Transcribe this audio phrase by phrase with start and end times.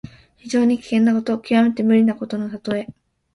[0.37, 2.87] 非常に危険なこと、きわめて無理なことのたとえ。